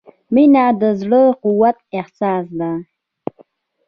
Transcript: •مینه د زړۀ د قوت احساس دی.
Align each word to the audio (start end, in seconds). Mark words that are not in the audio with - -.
•مینه 0.33 0.65
د 0.81 0.83
زړۀ 1.01 1.23
د 1.31 1.35
قوت 1.43 1.77
احساس 1.97 2.45
دی. 2.59 2.71